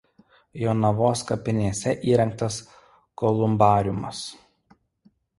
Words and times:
Jonavos 0.59 1.19
kapinėse 1.31 1.93
įrengtas 2.13 2.57
kolumbariumas. 3.23 4.23